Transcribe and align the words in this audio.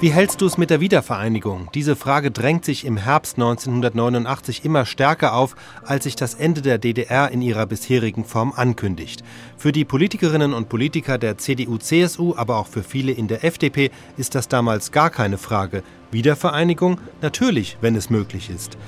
Wie 0.00 0.12
hältst 0.12 0.40
du 0.40 0.46
es 0.46 0.56
mit 0.56 0.70
der 0.70 0.78
Wiedervereinigung? 0.78 1.70
Diese 1.74 1.96
Frage 1.96 2.30
drängt 2.30 2.64
sich 2.64 2.84
im 2.84 2.96
Herbst 2.96 3.34
1989 3.34 4.64
immer 4.64 4.86
stärker 4.86 5.34
auf, 5.34 5.56
als 5.84 6.04
sich 6.04 6.14
das 6.14 6.34
Ende 6.34 6.62
der 6.62 6.78
DDR 6.78 7.32
in 7.32 7.42
ihrer 7.42 7.66
bisherigen 7.66 8.24
Form 8.24 8.52
ankündigt. 8.54 9.24
Für 9.56 9.72
die 9.72 9.84
Politikerinnen 9.84 10.54
und 10.54 10.68
Politiker 10.68 11.18
der 11.18 11.36
CDU-CSU, 11.36 12.36
aber 12.36 12.58
auch 12.58 12.68
für 12.68 12.84
viele 12.84 13.10
in 13.10 13.26
der 13.26 13.42
FDP 13.42 13.90
ist 14.16 14.36
das 14.36 14.46
damals 14.46 14.92
gar 14.92 15.10
keine 15.10 15.36
Frage. 15.36 15.82
Wiedervereinigung? 16.12 17.00
Natürlich, 17.20 17.76
wenn 17.80 17.96
es 17.96 18.08
möglich 18.08 18.50
ist. 18.50 18.78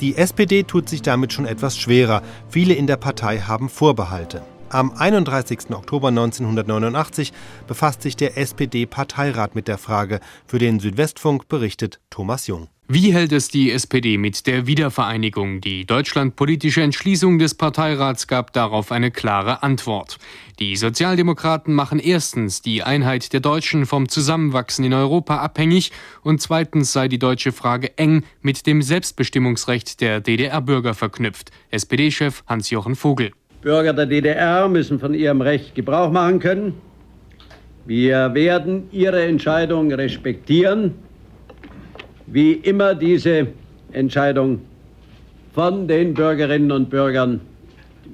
Die 0.00 0.16
SPD 0.16 0.62
tut 0.62 0.88
sich 0.88 1.02
damit 1.02 1.32
schon 1.32 1.46
etwas 1.46 1.76
schwerer. 1.78 2.22
Viele 2.48 2.74
in 2.74 2.86
der 2.86 2.96
Partei 2.96 3.40
haben 3.40 3.68
Vorbehalte. 3.68 4.42
Am 4.72 4.92
31. 4.92 5.70
Oktober 5.70 6.08
1989 6.08 7.32
befasst 7.66 8.02
sich 8.02 8.14
der 8.14 8.38
SPD-Parteirat 8.38 9.56
mit 9.56 9.66
der 9.66 9.78
Frage. 9.78 10.20
Für 10.46 10.60
den 10.60 10.78
Südwestfunk 10.78 11.48
berichtet 11.48 11.98
Thomas 12.08 12.46
Jung. 12.46 12.68
Wie 12.86 13.12
hält 13.12 13.32
es 13.32 13.48
die 13.48 13.72
SPD 13.72 14.16
mit 14.16 14.46
der 14.46 14.68
Wiedervereinigung? 14.68 15.60
Die 15.60 15.86
deutschlandpolitische 15.86 16.82
Entschließung 16.82 17.40
des 17.40 17.54
Parteirats 17.54 18.28
gab 18.28 18.52
darauf 18.52 18.92
eine 18.92 19.10
klare 19.10 19.64
Antwort. 19.64 20.18
Die 20.60 20.76
Sozialdemokraten 20.76 21.74
machen 21.74 21.98
erstens 21.98 22.62
die 22.62 22.84
Einheit 22.84 23.32
der 23.32 23.40
Deutschen 23.40 23.86
vom 23.86 24.08
Zusammenwachsen 24.08 24.84
in 24.84 24.94
Europa 24.94 25.38
abhängig 25.38 25.90
und 26.22 26.40
zweitens 26.40 26.92
sei 26.92 27.08
die 27.08 27.18
deutsche 27.18 27.50
Frage 27.50 27.98
eng 27.98 28.22
mit 28.40 28.68
dem 28.68 28.82
Selbstbestimmungsrecht 28.82 30.00
der 30.00 30.20
DDR-Bürger 30.20 30.94
verknüpft. 30.94 31.50
SPD-Chef 31.70 32.44
Hans-Jochen 32.46 32.94
Vogel. 32.94 33.32
Bürger 33.62 33.92
der 33.92 34.06
DDR 34.06 34.68
müssen 34.68 34.98
von 34.98 35.12
ihrem 35.12 35.42
Recht 35.42 35.74
Gebrauch 35.74 36.10
machen 36.10 36.38
können. 36.38 36.74
Wir 37.84 38.32
werden 38.32 38.88
ihre 38.90 39.22
Entscheidung 39.22 39.92
respektieren, 39.92 40.94
wie 42.26 42.52
immer 42.52 42.94
diese 42.94 43.48
Entscheidung 43.92 44.60
von 45.52 45.86
den 45.86 46.14
Bürgerinnen 46.14 46.72
und 46.72 46.88
Bürgern 46.88 47.40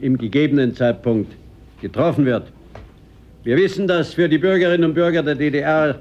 im 0.00 0.18
gegebenen 0.18 0.74
Zeitpunkt 0.74 1.32
getroffen 1.80 2.26
wird. 2.26 2.50
Wir 3.44 3.56
wissen, 3.56 3.86
dass 3.86 4.14
für 4.14 4.28
die 4.28 4.38
Bürgerinnen 4.38 4.84
und 4.84 4.94
Bürger 4.94 5.22
der 5.22 5.36
DDR 5.36 6.00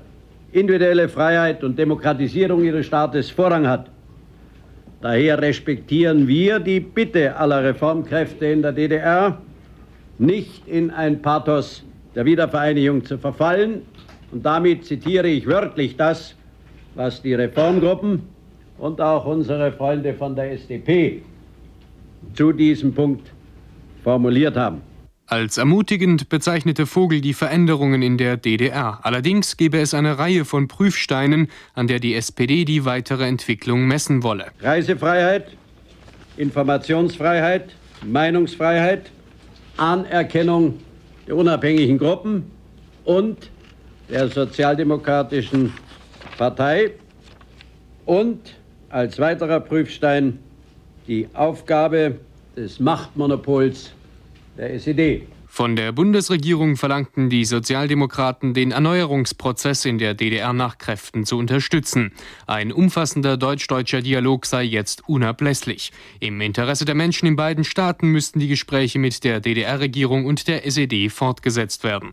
individuelle 0.54 1.08
Freiheit 1.08 1.64
und 1.64 1.78
Demokratisierung 1.78 2.64
ihres 2.64 2.88
Staates 2.88 3.30
Vorrang 3.30 3.68
hat. 3.68 3.92
Daher 5.02 5.42
respektieren 5.42 6.28
wir 6.28 6.60
die 6.60 6.80
Bitte 6.80 7.36
aller 7.36 7.64
Reformkräfte 7.64 8.46
in 8.48 8.62
der 8.62 8.72
DDR, 8.72 9.38
nicht 10.18 10.68
in 10.68 10.90
ein 10.92 11.22
Pathos 11.22 11.84
der 12.16 12.26
Wiedervereinigung 12.26 13.04
zu 13.04 13.18
verfallen. 13.18 13.82
Und 14.32 14.46
damit 14.46 14.86
zitiere 14.86 15.28
ich 15.28 15.46
wörtlich 15.46 15.98
das, 15.98 16.36
was 16.96 17.22
die 17.22 17.34
Reformgruppen 17.34 18.24
und 18.78 19.02
auch 19.02 19.26
unsere 19.26 19.72
Freunde 19.72 20.14
von 20.14 20.36
der 20.36 20.52
SDP 20.52 21.22
zu 22.34 22.52
diesem 22.52 22.94
Punkt 22.94 23.32
formuliert 24.04 24.56
haben. 24.56 24.82
Als 25.28 25.58
ermutigend 25.58 26.30
bezeichnete 26.30 26.86
Vogel 26.86 27.20
die 27.20 27.34
Veränderungen 27.34 28.04
in 28.04 28.20
der 28.20 28.38
DDR. 28.38 29.00
Allerdings 29.02 29.58
gebe 29.58 29.80
es 29.80 29.96
eine 29.96 30.20
Reihe 30.20 30.46
von 30.46 30.68
Prüfsteinen, 30.68 31.48
an 31.74 31.88
der 31.88 32.00
die 32.00 32.14
SPD 32.14 32.64
die 32.64 32.86
weitere 32.86 33.26
Entwicklung 33.26 33.88
messen 33.88 34.22
wolle. 34.22 34.52
Reisefreiheit, 34.62 35.48
Informationsfreiheit, 36.38 37.76
Meinungsfreiheit, 38.06 39.10
Anerkennung 39.78 40.80
der 41.26 41.36
unabhängigen 41.36 41.98
Gruppen 41.98 42.52
und 43.04 43.50
der 44.10 44.28
sozialdemokratischen 44.28 45.74
Partei 46.38 46.92
und 48.06 48.54
als 48.90 49.18
weiterer 49.18 49.60
Prüfstein 49.60 50.38
die 51.08 51.28
Aufgabe 51.34 52.20
des 52.56 52.80
Machtmonopols 52.80 53.92
der 54.58 54.80
SED. 54.80 55.28
Von 55.56 55.78
der 55.78 55.94
Bundesregierung 55.94 56.76
verlangten 56.76 57.30
die 57.30 57.46
Sozialdemokraten, 57.46 58.54
den 58.54 58.72
Erneuerungsprozess 58.72 59.86
in 59.86 59.98
der 59.98 60.14
DDR 60.14 60.52
nach 60.52 60.78
Kräften 60.78 61.26
zu 61.26 61.38
unterstützen. 61.38 62.12
Ein 62.46 62.74
umfassender 62.74 63.38
deutsch-deutscher 63.38 64.02
Dialog 64.02 64.46
sei 64.48 64.64
jetzt 64.64 65.08
unablässlich. 65.08 65.94
Im 66.20 66.42
Interesse 66.42 66.84
der 66.84 66.96
Menschen 66.96 67.26
in 67.26 67.38
beiden 67.38 67.64
Staaten 67.64 68.10
müssten 68.10 68.42
die 68.42 68.50
Gespräche 68.50 69.00
mit 69.00 69.24
der 69.24 69.40
DDR-Regierung 69.40 70.26
und 70.26 70.50
der 70.50 70.66
SED 70.66 71.08
fortgesetzt 71.10 71.86
werden. 71.86 72.12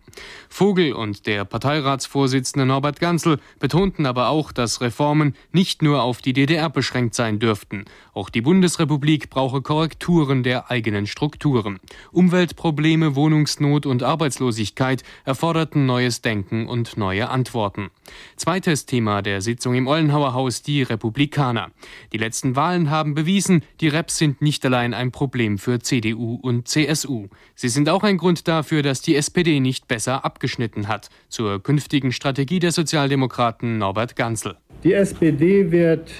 Vogel 0.48 0.92
und 0.92 1.26
der 1.26 1.44
Parteiratsvorsitzende 1.44 2.64
Norbert 2.64 3.00
Gansel 3.00 3.40
betonten 3.58 4.06
aber 4.06 4.28
auch, 4.28 4.52
dass 4.52 4.80
Reformen 4.80 5.34
nicht 5.50 5.82
nur 5.82 6.04
auf 6.04 6.22
die 6.22 6.32
DDR 6.32 6.70
beschränkt 6.70 7.16
sein 7.16 7.40
dürften. 7.40 7.86
Auch 8.14 8.30
die 8.30 8.40
Bundesrepublik 8.40 9.30
brauche 9.30 9.62
Korrekturen 9.62 10.44
der 10.44 10.70
eigenen 10.70 11.08
Strukturen. 11.08 11.80
Umweltprobleme, 12.12 13.16
Wohnungen 13.16 13.31
Wohnungsnot 13.32 13.86
und 13.86 14.02
Arbeitslosigkeit 14.02 15.02
erforderten 15.24 15.86
neues 15.86 16.20
Denken 16.20 16.66
und 16.66 16.98
neue 16.98 17.30
Antworten. 17.30 17.88
Zweites 18.36 18.84
Thema 18.84 19.22
der 19.22 19.40
Sitzung 19.40 19.74
im 19.74 19.86
Ollenhauer 19.86 20.34
Haus 20.34 20.60
die 20.60 20.82
Republikaner. 20.82 21.70
Die 22.12 22.18
letzten 22.18 22.56
Wahlen 22.56 22.90
haben 22.90 23.14
bewiesen, 23.14 23.62
die 23.80 23.88
Reps 23.88 24.18
sind 24.18 24.42
nicht 24.42 24.66
allein 24.66 24.92
ein 24.92 25.12
Problem 25.12 25.56
für 25.56 25.80
CDU 25.80 26.34
und 26.42 26.68
CSU. 26.68 27.28
Sie 27.54 27.70
sind 27.70 27.88
auch 27.88 28.02
ein 28.02 28.18
Grund 28.18 28.48
dafür, 28.48 28.82
dass 28.82 29.00
die 29.00 29.16
SPD 29.16 29.60
nicht 29.60 29.88
besser 29.88 30.26
abgeschnitten 30.26 30.86
hat. 30.88 31.08
Zur 31.30 31.62
künftigen 31.62 32.12
Strategie 32.12 32.58
der 32.58 32.72
Sozialdemokraten 32.72 33.78
Norbert 33.78 34.14
Gansel. 34.14 34.56
Die 34.84 34.92
SPD 34.92 35.70
wird 35.70 36.10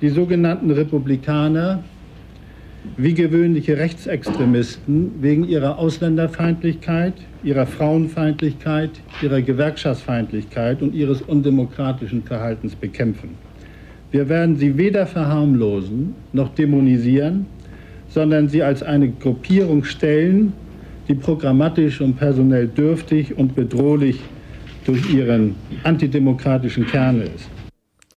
die 0.00 0.08
sogenannten 0.08 0.70
Republikaner 0.70 1.84
wie 2.96 3.14
gewöhnliche 3.14 3.76
Rechtsextremisten 3.76 5.12
wegen 5.20 5.46
ihrer 5.46 5.78
Ausländerfeindlichkeit, 5.78 7.14
ihrer 7.42 7.66
Frauenfeindlichkeit, 7.66 8.90
ihrer 9.22 9.42
Gewerkschaftsfeindlichkeit 9.42 10.80
und 10.82 10.94
ihres 10.94 11.22
undemokratischen 11.22 12.22
Verhaltens 12.22 12.74
bekämpfen. 12.74 13.30
Wir 14.10 14.28
werden 14.28 14.56
sie 14.56 14.76
weder 14.76 15.06
verharmlosen 15.06 16.14
noch 16.32 16.48
dämonisieren, 16.54 17.46
sondern 18.08 18.48
sie 18.48 18.62
als 18.62 18.82
eine 18.82 19.10
Gruppierung 19.10 19.84
stellen, 19.84 20.52
die 21.06 21.14
programmatisch 21.14 22.00
und 22.00 22.16
personell 22.16 22.66
dürftig 22.66 23.36
und 23.36 23.54
bedrohlich 23.54 24.20
durch 24.84 25.12
ihren 25.12 25.54
antidemokratischen 25.84 26.86
Kern 26.86 27.20
ist. 27.20 27.48